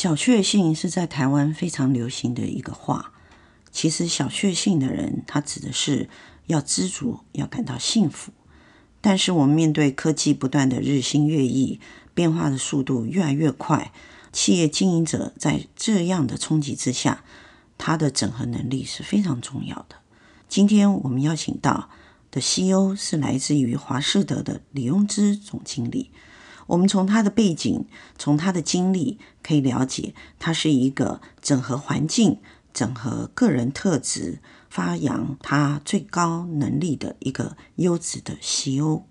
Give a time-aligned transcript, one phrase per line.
[0.00, 3.12] 小确幸是在台湾非常流行的一个话。
[3.70, 6.08] 其实，小确幸的人，他指的是
[6.46, 8.32] 要知足，要感到幸福。
[9.02, 11.78] 但是，我们面对科技不断的日新月异，
[12.14, 13.92] 变化的速度越来越快，
[14.32, 17.22] 企业经营者在这样的冲击之下，
[17.76, 19.96] 他的整合能力是非常重要的。
[20.48, 21.90] 今天我们邀请到
[22.30, 26.10] 的 CEO 是来自于华士德的李庸之总经理。
[26.70, 27.84] 我们从他的背景，
[28.16, 32.38] 从他的经历，可以了解他是一个整合环境、
[32.72, 39.02] 整合个人特质、发扬他最高能力的一个优质的 CEO。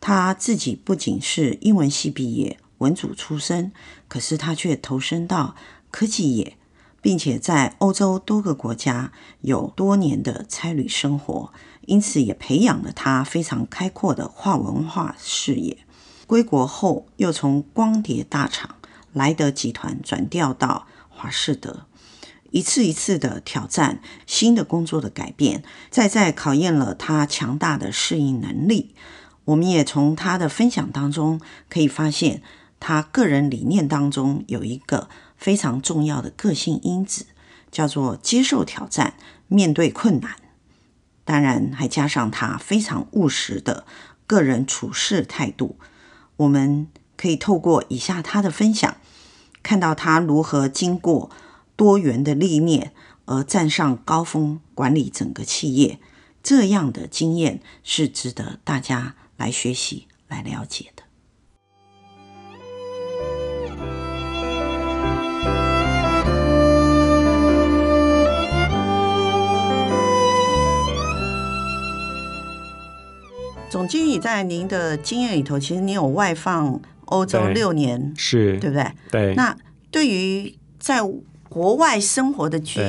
[0.00, 3.72] 他自己不仅是英文系毕业、文组出身，
[4.08, 5.54] 可是他却投身到
[5.90, 6.56] 科技业，
[7.02, 11.52] 并且在欧洲多个国家有多年的差旅生活，
[11.84, 15.76] 因此也培养了他非常开阔的跨文化视野。
[16.26, 18.76] 归国后，又从光碟大厂
[19.12, 21.86] 莱德集团转调到华士德，
[22.50, 28.94] 一次一次的挑战新的工作的改变，再再考验了他强大的适应能力。
[29.44, 32.42] 我们也从他的分享当中可以发现，
[32.80, 37.26] 他个人理念当中有一个非常重要的个性因子，
[37.70, 39.14] 叫做接受挑战、
[39.46, 40.34] 面对困难。
[41.24, 43.86] 当然，还加上他非常务实的
[44.26, 45.76] 个人处事态度。
[46.36, 48.96] 我们可以透过以下他的分享，
[49.62, 51.30] 看到他如何经过
[51.74, 52.92] 多元的历练
[53.24, 55.98] 而站上高峰，管理整个企业，
[56.42, 61.02] 这样的经验是值得大家来学习、来了解的。
[73.68, 78.86] 总经理在您的经验里头，其实你有外放欧洲六年，是对不对？
[79.10, 79.34] 对。
[79.34, 79.56] 那
[79.90, 81.00] 对于在
[81.48, 82.80] 国外生活的居，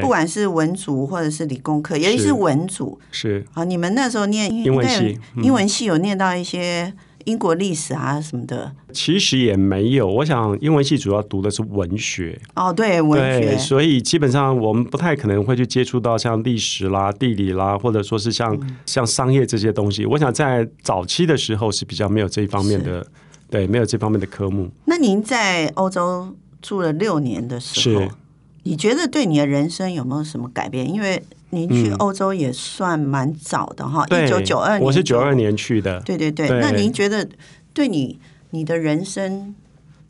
[0.00, 6.92] 不管是文组或者是理工科，尤其是文组，是啊，你们那时候念英文系，英文系有念到一些。
[7.24, 10.06] 英国历史啊什么的，其实也没有。
[10.06, 20.04] 我想英文系主要读的是文学哦，对文学，所以基本上我们不太可能会去接触到像历史啦、地理啦，或者说是像、嗯、像商业这些东西。
[20.06, 23.06] 我想在早期的时候是比较没有这一方面的，
[23.50, 24.70] 对，没有这方面的科目。
[24.84, 28.08] 那您在欧洲住了六年的时候，
[28.64, 30.88] 你觉得对你的人生有没有什么改变？
[30.88, 36.00] 因为您去欧洲也算蛮早的哈，一九九二年，我是九二年去的。
[36.00, 37.28] 对对对，对，那您觉得
[37.74, 38.18] 对你
[38.50, 39.54] 你的人生，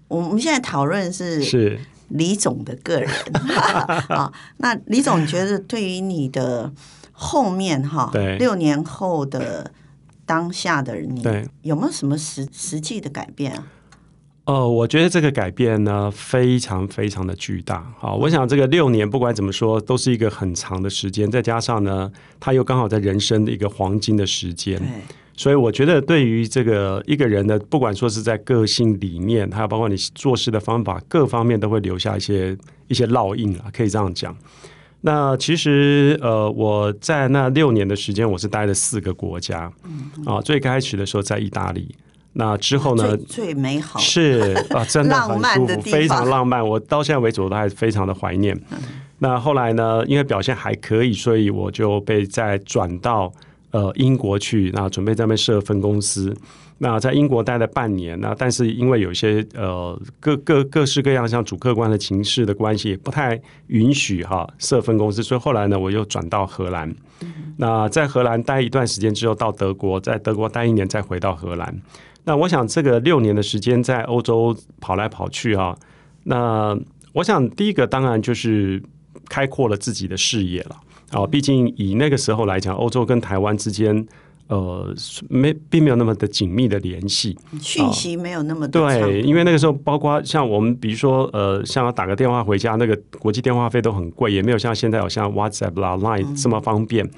[0.06, 1.80] 我们现在讨论是是。
[2.08, 3.10] 李总的个人。
[4.08, 6.70] 啊，那李总觉得对于你的
[7.10, 8.36] 后面哈，对。
[8.36, 9.72] 六年后的
[10.26, 11.26] 当下的你，
[11.62, 13.66] 有没有什么实实际的改变啊？
[14.44, 17.94] 呃，我觉得这个改变呢，非常非常的巨大。
[17.96, 22.10] 好，我想这个六年不管怎么说，都是一个很长的时间，再加上呢，
[22.40, 24.82] 他又刚好在人生的一个黄金的时间，
[25.36, 32.56] 所以我觉得对于这个一个人的，不管说是在个性理念，还有包括你做事的方法，各方面都会留下一些
[32.88, 34.36] 一些烙印啊，可以这样讲。
[35.02, 39.72] 那其实呃，我在那六年的时间，我是待了四个国家，
[40.26, 41.94] 啊，最开始的时候在意大利。
[42.34, 43.16] 那之后呢？
[43.16, 46.66] 最，最美好是啊， 真的很舒服，非常浪漫。
[46.66, 48.58] 我到现在为止我都还非常的怀念。
[48.70, 48.78] 嗯。
[49.18, 50.02] 那后来呢？
[50.06, 53.32] 因为表现还可以，所以我就被再转到
[53.70, 56.34] 呃英国去，那准备在那边设分公司。
[56.78, 66.88] 那在英国待了半年，那但是因为有一些呃各各各式各样像主客观的情势的关系，也不太允许哈设分公司，所以后来呢，我又转到荷兰。
[67.20, 67.54] 嗯。
[67.58, 71.80] 那在荷兰待一段时间之后，到德国，在德国待一年，再回到荷兰。
[72.24, 75.76] 那我想，这个六年的时间在欧洲跑来跑去啊，
[76.22, 76.78] 那
[77.14, 78.80] 我想第一个当然就是
[79.28, 80.76] 开阔了自己的视野了
[81.10, 81.26] 啊。
[81.26, 84.06] 毕竟以那个时候来讲，欧洲跟台湾之间
[84.46, 84.94] 呃
[85.28, 89.20] 没并没有那么的紧密的联系，讯息没有那么对。
[89.22, 97.10] 因为那个时候，包括像我们比如说呃，像要打个电话回家，那个国际电话费都很贵，也没有像现在有像 WhatsApp 啦、Line 这么方便。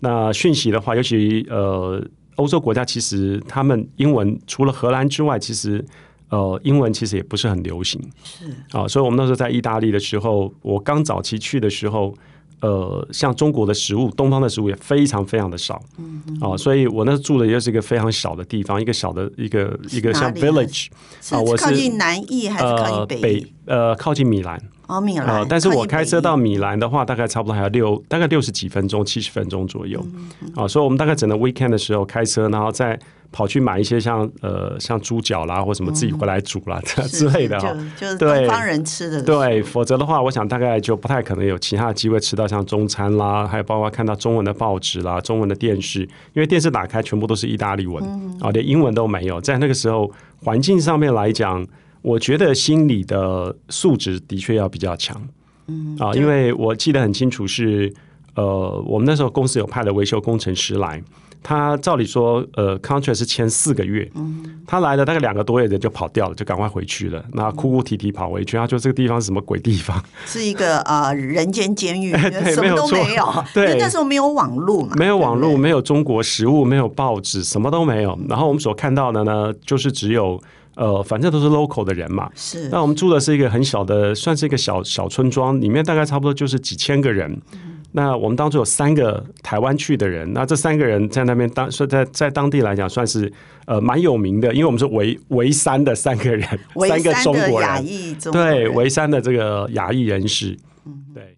[0.00, 2.06] 那讯息的话，尤其呃。
[2.40, 5.84] 欧洲国家其实他们英文除了荷兰之外，其实
[6.30, 8.00] 呃英文其实也不是很流行。
[8.24, 12.14] 是啊，所以我们那时候在意大利的时候，我刚早期去的时候，
[12.60, 15.82] 呃，像中国的食物、东方的食物也非常非常的少。
[15.98, 20.88] 嗯啊，所以我那时候住的又是一个非常小的地方，一个小的一个一个像 village
[21.30, 23.16] 啊，我是靠近南翼还是靠近北？
[23.16, 24.58] 呃，北呃靠近米兰。
[24.90, 25.46] 哦，米兰、呃。
[25.48, 30.00] 但是我开车到米兰的话，大概差不多还要六，大概六十几分钟，七十分钟左右。
[30.00, 32.98] 啊、嗯嗯呃，所以我们大概整个 weekend 的时候开车，然后再。
[33.32, 39.36] 跑去买一些像呃像猪脚啦，或什么自己回来煮啦、 嗯、之类的哈，就是东方人吃的对。
[39.36, 46.00] 对，否则的话，我想大概就不太可能有其他的机会吃到像中餐啦，还有包括看到中文的报纸啦、中文的电视，
[46.32, 48.02] 因为电视打开全部都是意大利文
[48.40, 49.40] 啊、连英文都没有。
[49.40, 50.10] 在那个时候
[50.42, 51.64] 环境上面来讲，
[52.02, 55.20] 我觉得心理的素质的确要比较强。
[55.66, 57.92] 嗯啊，因为我记得很清楚是
[58.34, 61.02] 呃，我们那时候公司有派了维修工程师来。
[61.42, 67.24] 他照理说，呃，contract 是签四个月，嗯，他来了大概两个多月，人就跑掉了，就赶快回去了。
[67.32, 70.04] 那哭哭啼啼跑回去，他说这个地方是什么鬼地方？
[70.26, 72.12] 是一个啊、呃、人间监狱，
[72.52, 73.24] 什么都没有。
[73.54, 78.18] 对，那时候没有网络嘛，没有网络，没有中国食物，没有报纸，什么都没有。
[78.28, 80.38] 然后我们所看到的呢，就是只有
[80.76, 82.30] 呃，反正都是 local 的人嘛。
[82.34, 82.68] 是。
[82.68, 87.30] 那我们住的是一个很小的，算是一个小小村庄，里面大概差不多就是几千个人。
[87.52, 87.60] 嗯
[87.92, 93.32] 那我们当中有三个台湾去的人，那这三个人在那边当说在在当地来讲算是
[93.66, 96.48] 呃蛮有名的，因为我们是围围三的三个人，
[96.88, 97.84] 三个中国人，
[98.30, 100.56] 对，围三的这个亚裔人士，
[100.86, 101.36] 嗯，对。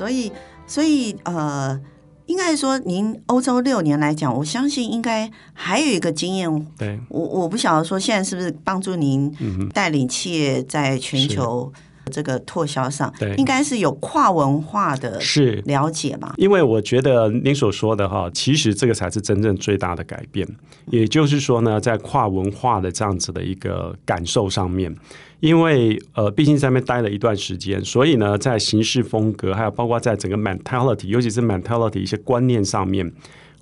[0.00, 0.32] 所以，
[0.66, 1.78] 所以呃。
[2.26, 6.48] 应该说，您欧洲六年来讲，我相信应该还有一个经验。
[6.78, 9.28] 对，我我不晓得说现在是不是帮助您
[9.74, 11.72] 带领企业在全球
[12.12, 16.32] 这个拓销上，对，应该是有跨文化的是了解嘛？
[16.36, 20.46] 因为我觉得您所说的哈，其实这个才是真正最大的改变。
[20.86, 24.94] 也就是说呢，在跨文化的这样子的一个感受上面。
[25.40, 33.10] 因为呃，毕竟在那边待了一段时间，所以呢，在行事风格，还有包括在整个 mentality，尤其是 mentality 一些观念上面，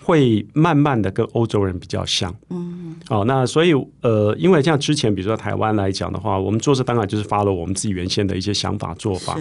[0.02, 2.34] 会慢慢的跟欧洲人比较像。
[2.50, 3.72] 嗯，哦，那所以
[4.02, 9.38] 呃，因为像之前，比如说台湾来讲的话，我们做事当然就是 follow 我们自己原先的一些想法做法。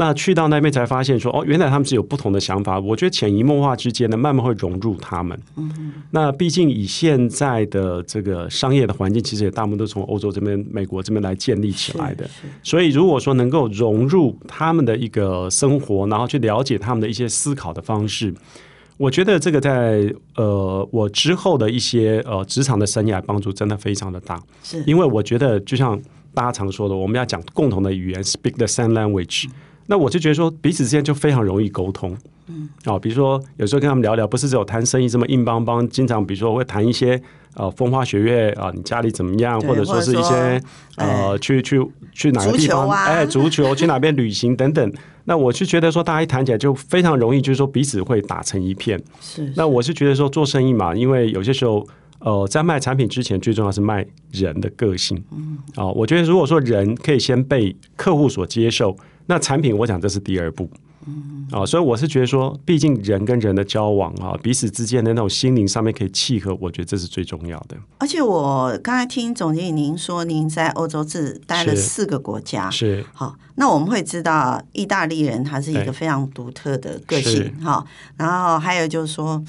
[0.00, 2.80] 那去到那边才发现说，哦，原来他们是有不同的想法。
[2.80, 5.38] 我觉得潜移默化之间呢，慢慢会融入他们。
[5.56, 12.26] 嗯，那毕竟以现在的这个商业的环境，其实也大部分都从欧洲这边、美国这边来建立起来的。
[12.62, 18.32] 所以如果说能够融入他们的一个生活，然后去了解他们的一些思考的方式，
[18.96, 24.42] 我觉得这个在呃我之后的一些呃职场的生涯帮助真的非常的大。
[24.62, 26.00] 是，因为我觉得就像
[26.32, 29.46] 大家常说的，我们要讲共同的语言，speak the same language。
[29.90, 32.16] 那我就觉得说，彼此之间就非常容易沟通。
[32.46, 37.20] 嗯，哦，比如说有时候跟他们聊聊，不是只有谈生意这么硬邦邦，经常比如说会谈一些
[37.54, 40.62] 呃风花雪月啊，你家里怎么样，或者说是一些
[40.94, 44.92] 呃去去去哪个地方，哎，足球去哪边旅行等等。
[45.24, 49.00] 那我是觉得说，大家一谈起来就非常容易，就是说彼此会打成一片。
[49.20, 49.52] 是。
[49.56, 51.84] 那我是觉得说，做生意嘛，因为有些时候
[52.20, 55.20] 呃，在卖产品之前，最重要是卖人的个性。
[55.32, 55.58] 嗯。
[55.74, 58.96] 哦，我觉得如果说人可以先被客户所接受。
[59.26, 60.68] 那产品，我想这是第二步，
[61.06, 67.76] 嗯，啊，所以我是觉得说，毕竟人跟人的交往啊，彼此之间的那种心灵上面可以契合，我觉得这是最重要的。
[67.98, 73.04] 而且我刚才听总经理您说，您在欧洲只待了四个国家，是。
[73.12, 77.84] 好，那我们会知道意大利人他是一个非常独特的个性，哈，
[78.16, 79.42] 然后还有就是说，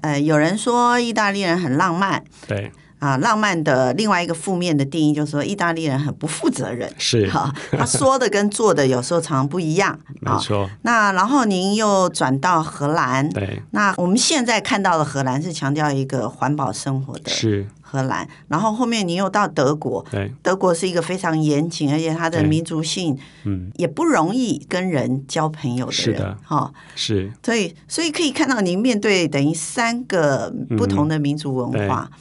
[0.00, 2.72] 呃，有人说意大利人很浪漫，对。
[2.98, 6.90] 啊，浪漫的另外一个负面的定义就是说，意大利人很不负责任。
[6.98, 9.98] 是，哈，他说的跟做的有时候常常不一样。
[10.20, 10.68] 没错。
[10.82, 13.28] 那然后您又转到荷兰。
[13.30, 13.62] 对。
[13.70, 17.30] 那我们现在看到的荷兰是强调一个环保生活的。
[17.30, 17.66] 是。
[17.80, 18.28] 荷兰。
[18.48, 20.04] 然后后面您又到德国。
[20.10, 20.32] 对。
[20.42, 26.02] 德国是一个非常严谨，而且它的民族性，嗯，也不容易跟人交朋友的人。
[26.02, 26.36] 是的。
[26.44, 26.72] 哈。
[26.96, 27.32] 是。
[27.44, 32.10] 所以，所以可以看到您面对等于三个不同的民族文化。
[32.12, 32.18] 嗯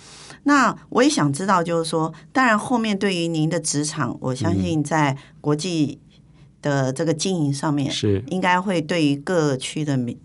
[0.47, 5.99] 那我也想知道，就是说，当然后面对于您的职场，我相信在国际
[6.61, 10.17] 的这个经营上面，是应该会对于各区的民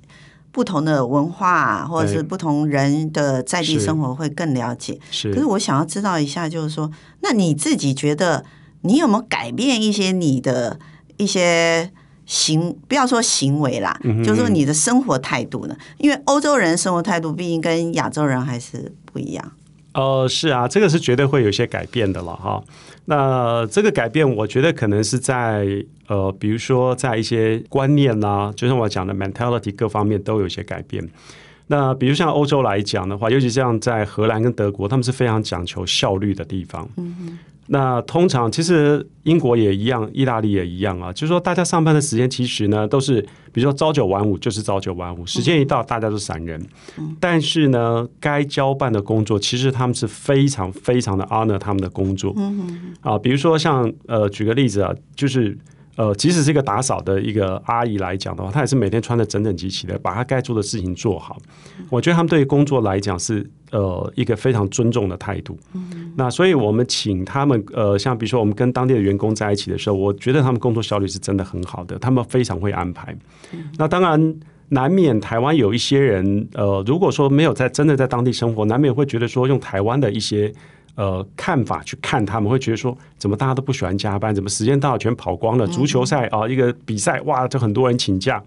[0.52, 4.97] 不同的文化或者是不同人的在地生活会更了解。
[5.11, 6.88] 是，可是我想要知道一下，就是说，
[7.23, 8.45] 那你自己觉得
[8.83, 10.79] 你有没有改变一些你的
[11.17, 11.91] 一些
[12.26, 15.76] 行，不要说行为啦，嗯、就是说你的生活态度呢？
[15.99, 19.52] 因为欧洲人生活态度毕竟跟亚洲人还是不一样。
[19.94, 22.62] 呃，是啊，这个是绝对会有些改变的了哈。
[23.04, 25.66] 那这个改变，我觉得可能是在
[26.06, 31.06] 呃，比如说在一些观念呐、啊，就像我讲的 mentality 各方面都有些改变。
[31.66, 36.88] 那比如像欧洲来讲的话，尤其像在荷兰跟德国，他们是非常讲求效率的地方。
[37.69, 46.61] 那通常其实英国也一样，意大利也一样啊，就是说大家上班的时间其实呢都是，比如说朝九晚五就是朝九晚五，时间一到大家都散人。
[47.21, 52.35] 但是呢，该交办的工作其实他们是非常非常的 honor 他们的工作。
[53.00, 55.57] 啊，比如说像呃，举个例子啊，就是。
[56.02, 61.37] 呃，即使是一个打扫的一个阿姨来讲的话，她也是每天穿得整整齐齐的，把她该做的事情做好。
[61.88, 65.56] 我觉得他们对于工作来讲是呃一个非常尊重的态度。
[66.16, 73.16] 那所以我们请他们呃，像比如说我们跟当地的员工在一起的时候，我觉得他们工作效率是真的很好的，他们非常会安排。
[73.78, 74.35] 那当然
[74.71, 80.52] 难免台湾有一些人呃，如果说没有在真的在当地生活，难免会觉得说用台湾的一些。
[80.94, 84.34] 呃，看法去看他们会觉得说，怎么大家都不喜欢加班？
[84.34, 85.66] 怎么时间到了全跑光了？
[85.66, 88.42] 足球赛啊，一个比赛哇，就很多人请假。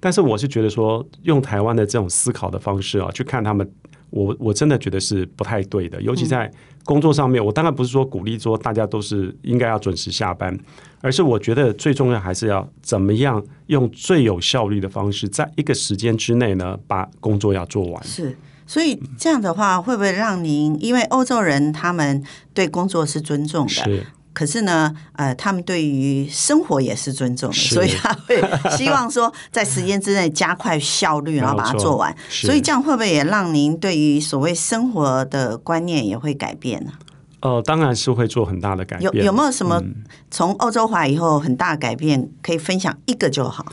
[0.00, 3.70] 但是我是觉得说，用台湾的这种思考的方式啊，去看他们，
[4.10, 6.00] 我我真的觉得是不太对的。
[6.00, 6.50] 尤其在
[6.84, 10.58] 工作上面，我当然不是说鼓励说大家都是应该要准时下班，
[11.02, 18.02] 而是我觉得最重要还是要怎么样用最有效率的方式，在一个时间之内呢，把工作要做完。
[18.02, 18.36] 是。
[18.72, 20.74] 所以这样的话，会不会让您？
[20.80, 22.24] 因为欧洲人他们
[22.54, 24.06] 对工作是尊重的，是。
[24.32, 28.42] 可是呢，呃，他们对于生活也是尊重的，所以他会
[28.74, 32.16] 希望说在时间之内加快效率， 然后把它做完。
[32.30, 36.92] 所以这样会不会也让您对于所谓生活的观念也会改变呢？
[37.40, 39.12] 呃，当然是会做很大的改变。
[39.12, 39.82] 有有没有什么
[40.30, 43.66] 从欧洲回来以后很大的改变可以分享一个就好？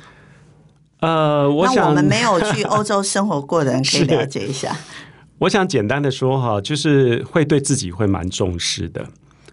[0.99, 4.75] 呃，我想那我们没有去欧洲生活过的人可以 了解一下。
[5.39, 9.05] 我想简单的说哈，就是会对自己会蛮重视的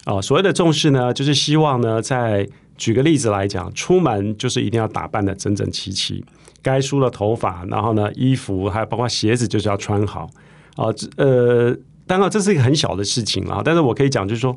[0.04, 0.20] 啊。
[0.20, 6.24] 所谓的重视呢，就是希望呢，在举个例子来讲，出门就是一定要打扮的整整齐齐，
[6.62, 10.28] 该梳的头发，然后呢，衣服还有包括鞋子就是要穿好
[10.74, 10.86] 啊。
[11.16, 11.76] 呃，
[12.06, 14.56] 当然这是一个很小的事情啊，但是我可以讲就是说。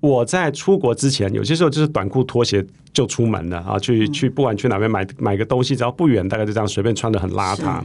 [0.00, 7.82] 我在出国之前，有些时候就是短裤拖鞋就出门了啊，去去不管去哪边买买个东西，只要不远，大概就这样随便穿的很邋遢。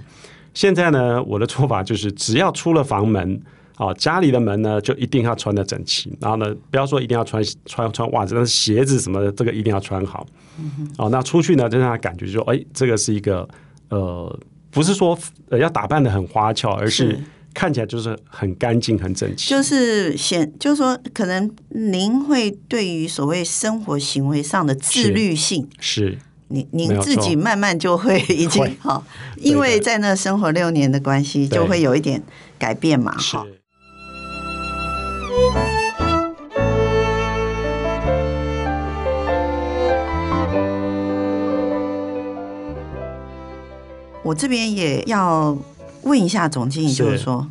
[0.53, 3.41] 现在呢，我的做法就是，只要出了房门
[3.75, 10.25] 啊，家里的门呢就一定要穿的整齐，然后呢，不要说一定要穿穿穿袜子，但是鞋子什么的，这个一定要穿好。
[10.98, 13.45] 哦，那出去呢，就让他感觉就说，哎，这个是一个
[13.89, 14.39] 呃，
[14.72, 15.17] 不是说
[15.50, 17.19] 呃要打扮的很花俏，而是。
[17.55, 19.50] 看起来就是很干净、很整齐。
[19.50, 26.17] 就是显，就是说，可能您会对于所谓生活行为上的自律性，是，是
[26.50, 29.01] 您您自己慢慢就会已经好，
[29.38, 32.21] 因为在那生活六年的关系，就会有一点
[32.59, 33.47] 改变嘛，哈。
[44.24, 45.57] 我这边也要。
[46.05, 47.47] 问一下总经理，就是说，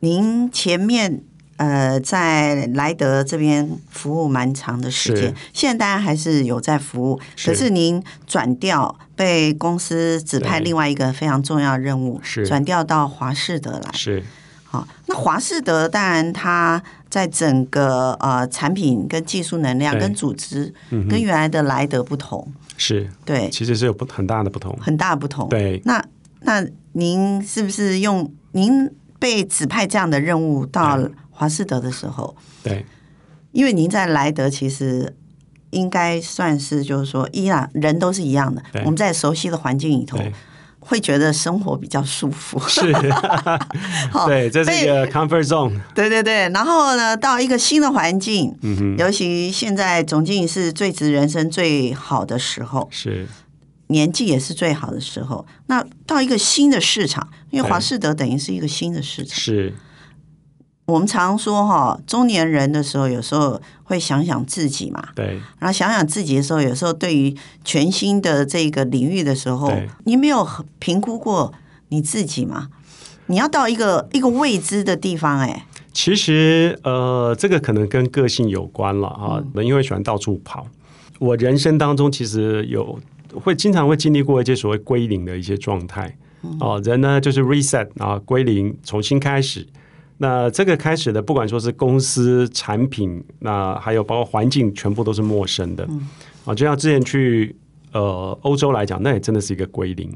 [0.00, 1.22] 您前面
[1.56, 12.46] 呃在莱德这边服务蛮长的时间，现在当然还是有在服务，可是您转调被公司指派另外一个非常重要的任务，是。
[12.46, 13.90] 转调到华士德来。
[13.94, 14.22] 是，
[14.64, 23.08] 好，那华士德当然它在整个呃产品跟技术能量跟组织跟原来的莱德不同，是。
[23.24, 25.48] 对，其实是有不很大的不同，很大的不同。
[25.48, 26.04] 对，那。
[26.46, 28.88] 那您是不是用您
[29.18, 30.96] 被指派这样的任务到
[31.30, 32.34] 华士德的时候？
[32.62, 32.86] 对，
[33.50, 35.14] 因为您在莱德其实
[35.70, 38.62] 应该算是就是说，依然人都是一样的。
[38.84, 40.18] 我们在熟悉的环境里头，
[40.78, 42.60] 会觉得生活比较舒服。
[42.68, 42.92] 是，
[44.26, 45.78] 对，这是一个 comfort zone。
[45.96, 52.88] 对对对，然后呢，到一个新的环境，嗯哼，尤其现在总经理是最值人生最好的时候。
[52.92, 53.26] 是。
[53.88, 55.46] 年纪也是最好的时候。
[55.66, 59.38] 那到一个新的市场，因为华士德等于是一个新的市场。
[59.38, 59.74] 是。
[60.86, 65.08] 我们常说哈，中年人的时候，有时候会想想自己嘛。
[65.16, 65.40] 对。
[65.58, 69.72] 然后想想自己的时候，有时候对于全新的这个领域的时候，
[70.04, 71.52] 你没有评估过
[71.88, 72.68] 你自己吗？
[73.26, 75.66] 你要到一个一个未知的地方，哎。
[75.92, 79.42] 其实，呃，这个可能跟个性有关了啊。
[79.54, 79.66] 嗯。
[79.66, 80.68] 因为喜欢到处跑，
[81.18, 83.00] 我人生当中其实有。
[83.34, 86.16] 会经常会经历过一些所谓归零的一些状态
[86.60, 89.66] 哦，人呢就是 reset 啊，归零，重新开始。
[90.18, 95.86] 那这个开始的，不管说是公司产品，那还有包括环境，全部都是陌生的
[96.44, 96.54] 啊。
[96.54, 97.54] 就像之前去
[97.92, 100.10] 呃欧洲来讲，那也真的是一个归零，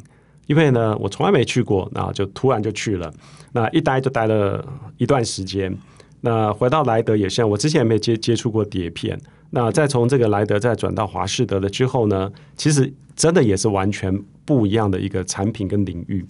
[0.46, 3.12] 因为呢我从来没去过，那就突然就去了，
[3.52, 4.64] 那一待就待了
[4.96, 5.76] 一段时间。
[6.22, 9.20] 那回到莱德也像我之前也没接接触过碟片。
[9.50, 16.24] 那再从这个莱德再转到华士德了之后呢，其实真的也是完全不一样的一个产品跟领域。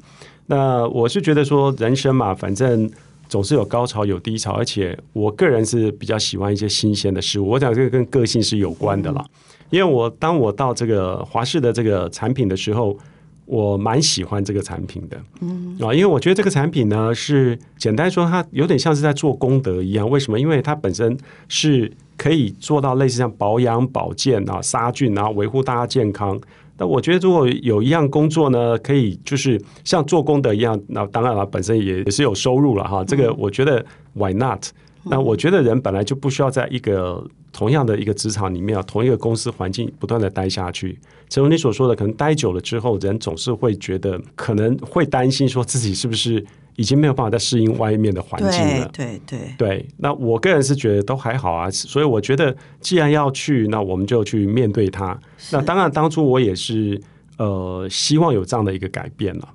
[0.47, 2.91] 那我是觉得说，人生嘛，反正
[3.29, 7.47] 总是有高潮有低潮，而且我个人是比较喜欢一些新鲜的事物。
[7.49, 9.25] 我讲这个跟个性是有关的啦，
[9.71, 12.99] 因为我当我到这个华士的这个产品的时候，
[13.47, 20.09] 我蛮喜欢这个产品的，嗯啊，因为我觉得这个产品呢是简单说，它有点像是在做功德一样。
[20.09, 20.41] 为什么？
[20.41, 21.17] 因为它本身
[21.49, 26.39] 是可以做到类似像保养、保健啊、杀菌啊、维护大家健康。
[26.77, 33.03] 那我觉得，如果有一样工作呢，可以就是像做功德一样，那当然了，本身也也是有收入了哈。
[33.03, 34.67] 这个我觉得 Why not？
[35.03, 40.99] 那我觉得人本来就不需要在一个同样的一个职场里面啊，同一个公司环境不断的待下去。
[41.31, 46.45] 正如你所说的，可能待久了之后，人总是会觉得可能会担心，说自己是不是。
[46.81, 48.91] 已经没有办法再适应外面的环境了。
[48.91, 49.89] 对对对，对。
[49.99, 55.15] 那我个人是觉得都还好啊，所以我觉得既然要去，那我们就去面对它。
[55.53, 56.99] 那当然，当初我也是
[57.37, 59.49] 呃希望有这样的一个改变了。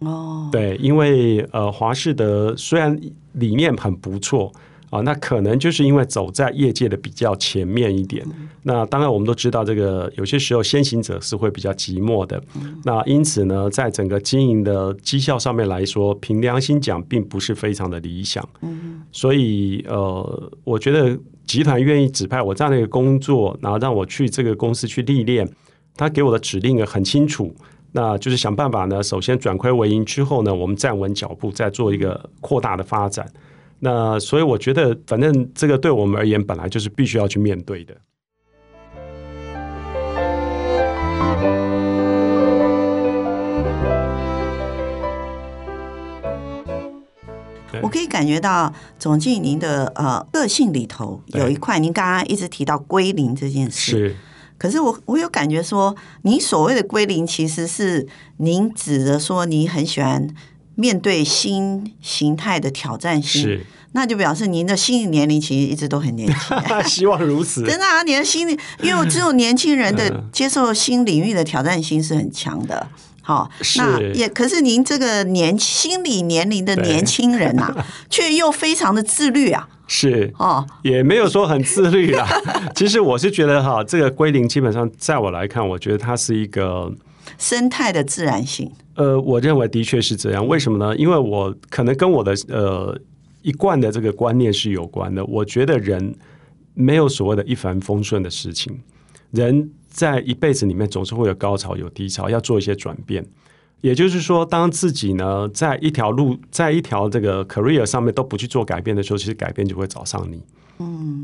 [0.00, 3.00] 哦，对，因为呃华士德虽然
[3.34, 4.52] 理念很不错。
[4.94, 8.24] 啊，那可能就是因为走在业界的比较前面一点。
[8.26, 12.40] 嗯、那当然，我们都知道这个有些时候先行者是会比较寂寞的。
[12.54, 18.48] 嗯、那因此呢，在整个经营的绩效上面来说，凭良心讲，并不是非常的理想。
[18.60, 25.50] 嗯、所以呃，我觉得集团愿意指派我这样的一个工作，然后让我去这个公司去历练，
[25.96, 27.52] 他给我的指令也很清楚，
[27.90, 33.28] 那就是想办法呢，首先转亏为盈之后呢，我们站稳脚步，再做一个扩大的发展。
[33.84, 37.94] 那所以我觉得，反正这个对我们而言，本来就是必须要去面对的。
[47.82, 53.90] 我可以感觉到总经理您的呃个性里头有一块，您刚刚一直提到归零这件事。
[53.90, 54.16] 是，
[54.56, 60.26] 可是我我有感觉说，您所谓的归零，其实是您指的说，你很喜欢。
[60.76, 66.56] 面对新形态的挑战性，是那就表示您的心理年龄其实一直都很年轻。
[66.84, 67.62] 希望如此。
[67.62, 72.86] 真的啊，你的心理，因为只有年轻人的接受新领域的挑战性是很强的。
[73.22, 79.68] 好，是那也可是您这个年心理年龄的年轻人呐、啊， 却又非常的自律啊。
[79.86, 82.26] 是哦，也没有说很自律啦。
[82.74, 86.92] 其实我是觉得哈，这个归零基本上在我来看，我觉得它是一个。
[87.38, 90.46] 生态的自然性，呃，我认为的确是这样。
[90.46, 90.96] 为什么呢？
[90.96, 92.96] 因为我可能跟我的呃
[93.42, 95.24] 一贯的这个观念是有关的。
[95.24, 96.14] 我觉得人
[96.74, 98.80] 没有所谓的一帆风顺的事情，
[99.30, 103.24] 人在一辈子里面总是会有高潮有低潮，要做一些转变。
[103.80, 110.42] 也就是说，当自己呢在一条路，在一条这个 career 上面都不去做改变的时候，其实改变就会找上你。
[110.78, 111.23] 嗯。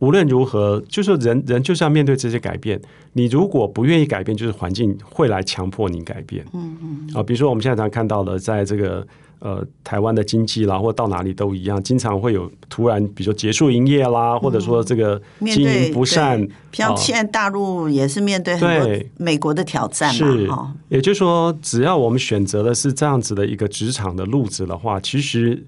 [0.00, 2.80] 无论如何，就是人人就是要面对这些改变。
[3.12, 6.44] 你如果不愿意改变，就是环境会来强迫你改变。
[6.52, 7.10] 嗯嗯。
[7.14, 9.06] 啊，比如说我们现在常看到的，在这个
[9.40, 16.48] 呃台湾的经济啦，或到哪里都一样，经常会有突然，比如说结束营业啦，或者说这个经营不善。
[16.72, 20.14] 像现在大陆也是面对很多美国的挑战嘛。
[20.18, 20.48] 是。
[20.88, 25.62] 也就是说，只要我们选择的是这样子的一个职场的路子的话，其实。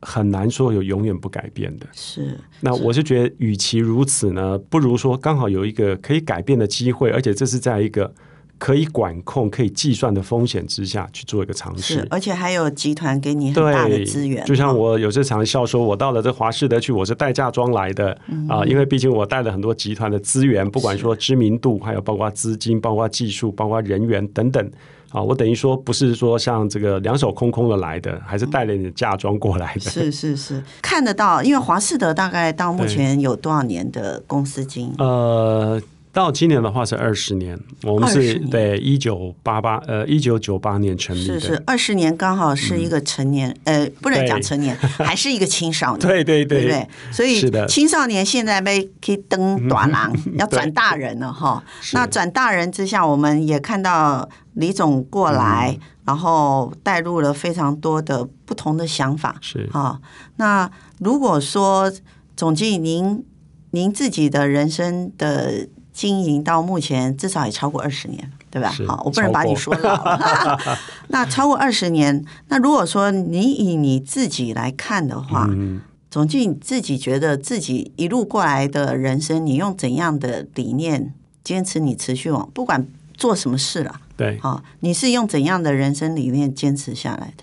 [0.00, 1.86] 很难说有永远不改变的。
[1.92, 8.12] 是，那我是觉得，与其如此呢，不如说刚好有一个可以改变的机会，而且这是在一个
[8.58, 11.94] 可以管控、可以计算的风险之下去做一个尝试。
[11.94, 14.44] 是，而且还有集团给你很大的资源。
[14.44, 24.70] 就像我有时常笑说，我到了这华士德去，我是带嫁妆来的啊、嗯呃，因为毕竟我带了很多集团的资源，不管说知名度，还有包括资金、包括技术、包括人员等等。
[25.10, 29.80] 啊，我等于说不是说像这个两手空空的来的，还是带了你的嫁妆过来的。
[29.80, 34.94] 是是是，看得到，因为华士德大概到目前有多少年的公司经营？
[34.98, 35.80] 呃。
[36.12, 46.88] 到今年的话是二十年，我们是对一九八八呃一九九八年成立的，是是二十年刚好是一个成年、嗯、呃不能讲成年， 还是一个青少年，对对对，对对？
[47.12, 51.62] 所以青少年现在被可以登短廊， 要转大人了哈。
[51.92, 59.68] 那转大人之下，我们也看到李总过来，嗯、然后带入了非常多的不同的想法，是。
[59.72, 60.00] 哈。
[60.36, 60.68] 那
[60.98, 61.92] 如果说
[62.34, 63.24] 总经理您
[63.72, 65.68] 您自己的人生的。
[65.98, 68.72] 经营到目前至少也超过二十年，对吧？
[68.86, 70.78] 好，我不能把你说老了。
[71.10, 87.42] 那超过二十年，那如果说你以你自己来看的话，嗯、总之你自己觉得自己一路过来的人生，你用怎样的理念坚持你持续往，不管做什么事了，对，好，你是用怎样的人生理念坚持下来的？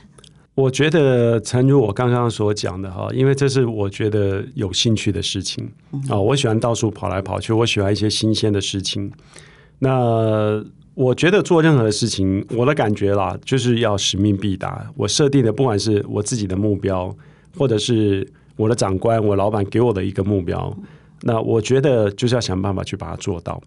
[0.55, 5.69] 我觉得，诚如我刚刚所讲的哈，因为这是我觉得有兴趣的事情
[6.07, 9.11] 啊，我喜欢到处跑来跑去，我喜欢一些新鲜的事情。
[9.79, 10.63] 那
[10.93, 14.89] 我觉得做任何的事情，我的感觉啦，就是要使命必达。
[14.95, 17.13] 我设定的，不管是我自己的目标，
[17.57, 20.73] 或者是我的长官、我老板给我的一个目标，
[21.23, 23.61] 那我觉得就是要想办法去把它做到。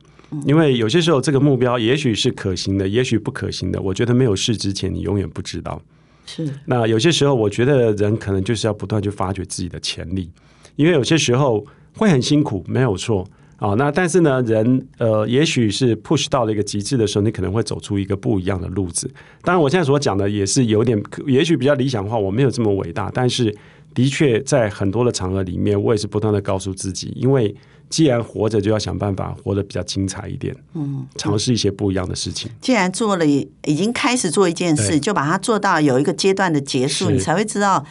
[0.46, 3.79] 因为有些时候这个目标也许是可行的，也许不可行的。
[3.79, 5.79] 我觉得没有试之前，你永远不知道。
[6.28, 6.46] 是。
[6.66, 10.30] 那有些时候，我觉得人可能就是要不断去发掘自己的潜力，
[10.76, 11.64] 因为有些时候
[11.96, 13.26] 会很辛苦，没有错。
[13.56, 19.10] 啊，那但是呢，人呃，也许是 push 到了一个极致的时候，你可能会走出一个不一样的路子。
[19.42, 23.52] 当然，我现在所讲的也是有点，也许比较理想化，我没有这么伟大，但是
[23.98, 27.52] 的确在很多的场合里面，我也是不断的告诉自己，因为
[27.90, 32.48] 既然活着，就要想办法活得比较精彩一点，嗯，尝试一些不一样的事情。
[32.61, 37.84] 既然做了，已经开始做一件事，就把它做到有一个阶段的结束，你才会知道。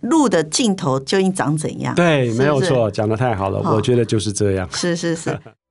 [0.00, 1.94] 路的尽头究竟长怎样？
[1.94, 4.68] 对，没有错，讲的太好了，我觉得就是这样。
[4.70, 5.36] 是是是。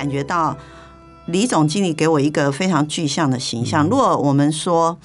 [0.00, 0.56] 感觉到
[1.26, 3.86] 李总经理给我一个非常具象的形象。
[3.86, 4.98] 如果我们说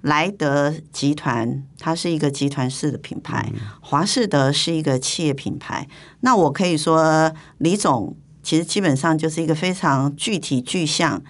[0.00, 5.86] 莱德集团它是一个集团式的品牌，华士德是一个企业品牌，
[6.22, 8.16] 那我可以说李总。
[8.42, 11.22] 其实基本上就是一个非常具体具象，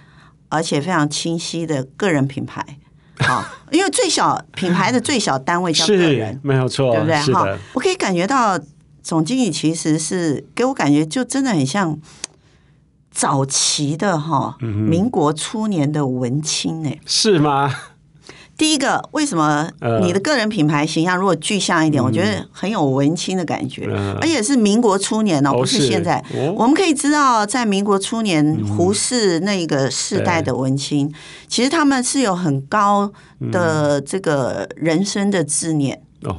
[0.47, 2.65] 而且非常清晰的个人品牌。
[3.19, 7.33] 好，因为最小品牌的最小单位叫个人，没有错，对不对？
[7.33, 8.57] 哈，我可以感觉到
[9.03, 11.99] 总经理其实是给我感觉就真的很像
[13.11, 17.75] 早期的哈，民国初年的文青哎，是吗？
[18.57, 19.67] 第一个，为什么
[20.01, 23.87] 你的个人品牌形象如果具象一点，我觉得很有文青的感觉，
[24.21, 26.23] 而且是民国初年哦，不是现在。
[26.55, 31.11] 我们可以知道，在民国初年，胡适那个世代的文青，
[31.47, 33.11] 其实他们是有很高
[33.51, 35.99] 的这个人生的执念。
[36.23, 36.37] 哦，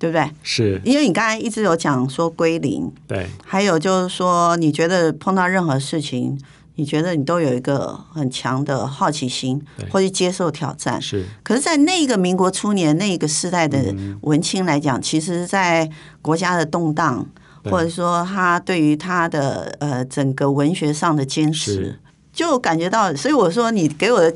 [0.00, 0.28] 对不对？
[0.42, 6.36] 是，因为你刚才一直有讲说归零，对，还有就是说，你觉得碰到任何事情。
[6.76, 9.60] 你觉得你都有一个很强的好奇心，
[9.90, 11.02] 或者接受挑战。
[11.02, 15.90] 是，可是，在那个民国初年那个时代的文青来讲，其实，在
[16.22, 17.26] 国家的动荡，
[17.64, 21.98] 或者说他对于他的呃整个文学上的坚持，
[22.32, 23.14] 就感觉到。
[23.14, 24.34] 所以我说，你给我的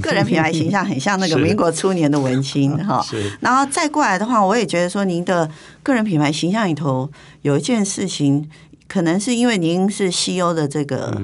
[0.00, 3.04] 个人品牌形象很像那个民国初年的文青哈。
[3.40, 5.50] 然后再过来的话，我也觉得说，您的
[5.82, 7.10] 个人品牌形象里头
[7.42, 8.48] 有一件事情，
[8.88, 11.20] 可能是因为您是 CEO 的这个。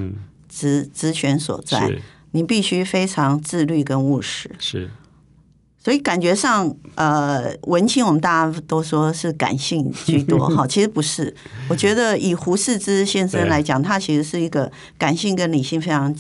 [0.53, 1.89] 职职权所在，
[2.33, 4.51] 你必须非常自律跟务实。
[4.59, 4.91] 是，
[5.79, 11.33] 所以感觉上，呃，文青我们大家都说是感性居多， 哈，其实不是。
[11.69, 16.13] 我觉得以胡适之先生来讲，他其实是一个感性跟理性非常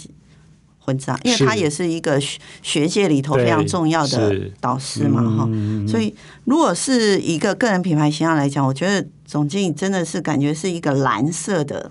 [0.90, 2.20] 混杂，因为他也是一个
[2.62, 5.48] 学界里头非常重要的导师嘛，哈。
[5.86, 6.12] 所以，
[6.44, 11.90] 如果是一个个人品牌形象来讲，我觉得总经理真的是感觉是一个蓝色的。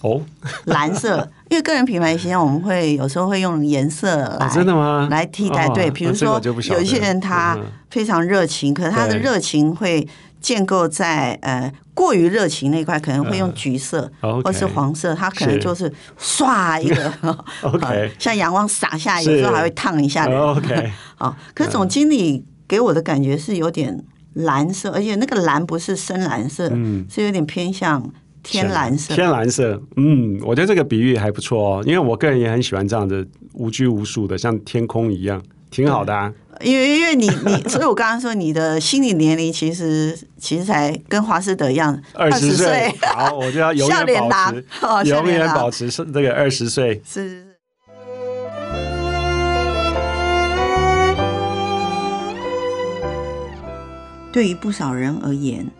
[0.00, 0.22] 哦，
[0.66, 5.08] 蓝色，因为个人品牌形象，我们会有时候会用颜色来真的吗？
[5.10, 5.68] 来替代。
[5.70, 7.58] 对，比如说有一些人他
[7.90, 10.06] 非常热情，可是他的热情会
[10.40, 14.10] 建构在呃过于热情那一块，可能会用橘色
[14.44, 17.12] 或是黄色，它可能就是唰一个，
[17.62, 21.36] OK，像阳光洒下，有时候还会烫一下，OK， 好。
[21.54, 26.68] 可是总经理给我的感觉是有点蓝色，而且那个蓝不是深蓝色，
[27.10, 28.10] 是有点偏向。
[28.40, 36.32] 天蓝色，天蓝色，嗯，我觉得这个比喻还不错哦，因为我个人也很喜欢这样的无拘无束的，像天空一样，挺好的啊。
[36.60, 42.92] 因为因为你你， 所以我刚刚说你的心理年龄其实其实才跟华师德一样，二十岁。
[43.02, 47.00] 好，我就要永远保持，永远保持是这个二十岁。
[47.06, 47.44] 是是是。
[54.32, 55.70] 对于不少人而言。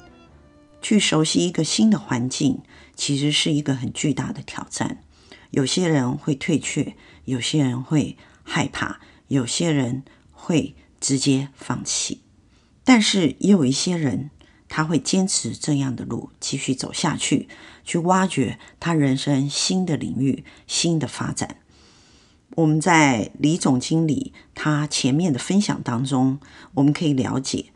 [0.80, 2.60] 去熟悉一个新的环境，
[2.94, 4.98] 其实是一个很巨大的挑战。
[5.50, 12.20] 有些人会退却，有些人会害怕，有些人会直接放弃。
[12.84, 14.30] 但是也有一些人，
[14.68, 17.48] 他会坚持这样的路继续走下去，
[17.84, 21.58] 去挖掘他人生新的领域、新的发展。
[22.56, 26.40] 我们在李总经理他前面的分享当中，
[26.74, 27.66] 我们可以了解，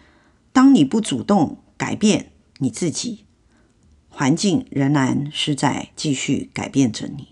[0.52, 2.30] 当你不主动改变。
[2.58, 3.24] 你自己，
[4.08, 7.30] 环境仍然是在继续改变着你，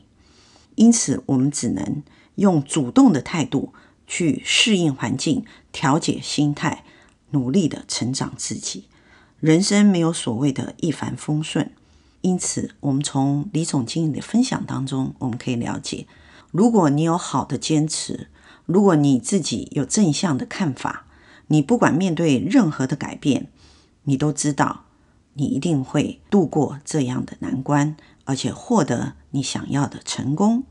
[0.75, 2.03] 因此我们只能
[2.35, 3.73] 用主动的态度
[4.11, 6.85] 去适应环境，调节心态，
[7.31, 8.89] 努力的成长自己。
[9.39, 11.71] 人生没有所谓的一帆风顺，
[12.21, 16.09] 因此我们从李总经理的分享当中，我们可以了解，
[16.51, 18.27] 如果你有好的坚持，
[18.67, 21.07] 如果你自己有正向的看法，
[21.47, 23.47] 你不管面对任何的改变，
[24.03, 24.87] 你都知道。
[25.35, 30.65] 你一定会度过这样的难关，而且获得你想要的成功。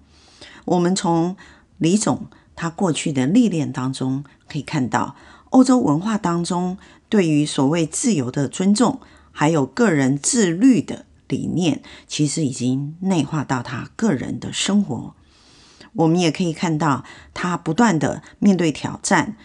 [0.65, 1.37] 我们从
[1.77, 2.27] 李总
[2.61, 5.15] 他过去的历练当中可以看到，
[5.51, 8.99] 欧洲文化当中对于所谓自由的尊重，
[9.31, 15.15] 还有个人自律的理念，其实已经内化到他个人的生活。
[15.93, 19.37] 我们也可以看到，他不断的面对挑战，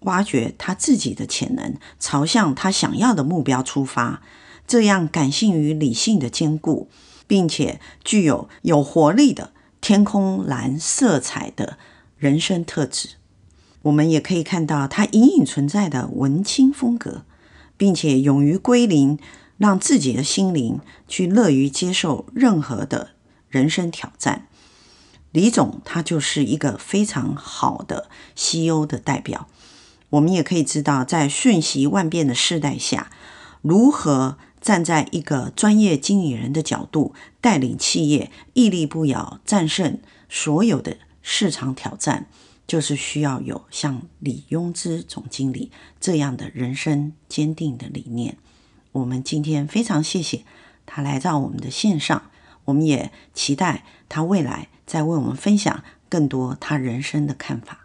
[0.00, 4.22] 挖掘他自己的潜能，朝向他想要的目标出发。
[4.66, 6.88] 这样感性与理性的兼顾，
[7.26, 11.76] 并且具有有活力的天空蓝色彩的
[12.22, 13.16] 人生特质。
[13.82, 17.24] 我们也可以看到他隐隐存在的文青风格，
[17.76, 19.18] 并且勇于归零，
[19.58, 23.10] 让自己的心灵去乐于接受任何的
[23.48, 24.46] 人生挑战。
[25.32, 29.48] 李总他就是一个非常好的 CEO 的代表。
[30.10, 33.10] 我们也可以知道，在瞬息万变的时代下，
[33.62, 42.26] 如何站在一个专业经理人的角度，带领企业屹立不摇，战胜所有的市场挑战，
[42.66, 48.36] 就是需要有像李庸之总经理这样的人生坚定的理念。
[48.92, 50.44] 我们今天非常谢谢
[50.84, 52.30] 他来到我们的线上，
[52.66, 57.81] 我们也期待他未来再为我们分享更多他人生的看法。